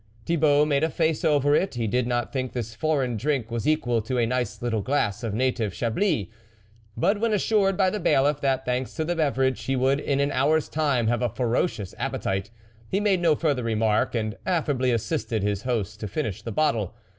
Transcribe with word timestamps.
Thibault 0.25 0.65
made 0.65 0.83
a 0.83 0.89
face 0.89 1.23
over 1.23 1.53
it; 1.53 1.75
he 1.75 1.85
did 1.85 2.07
not 2.07 2.33
think 2.33 2.53
this 2.53 2.73
foreign 2.73 3.17
drink 3.17 3.51
was 3.51 3.67
equal 3.67 4.01
to 4.01 4.17
a 4.17 4.25
nice 4.25 4.59
little 4.59 4.81
glass 4.81 5.21
of 5.21 5.35
native 5.35 5.75
Chablis; 5.75 6.31
but 6.97 7.19
when 7.19 7.33
assured 7.33 7.77
by 7.77 7.91
the 7.91 7.99
Bailiff 7.99 8.41
that, 8.41 8.65
thanks 8.65 8.95
to 8.95 9.05
the 9.05 9.15
beverage, 9.15 9.61
he 9.65 9.75
would 9.75 9.99
in 9.99 10.19
an 10.19 10.31
hour's 10.31 10.69
time 10.69 11.05
have 11.05 11.21
a 11.21 11.29
ferocious 11.29 11.93
appetite, 11.99 12.49
he 12.89 12.99
made 12.99 13.19
no 13.21 13.35
further 13.35 13.61
remark, 13.63 14.15
and 14.15 14.39
affably 14.43 14.89
assisted 14.91 15.43
his 15.43 15.61
host 15.61 15.99
to 15.99 16.07
finish 16.07 16.41
the 16.41 16.51
bottle. 16.51 16.95